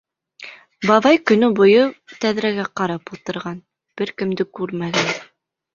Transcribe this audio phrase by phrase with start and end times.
[0.91, 1.83] Бабай көнө буйы
[2.25, 3.63] тәҙрәгә ҡарап ултырған,
[4.01, 5.17] бер кемде күрмәгән!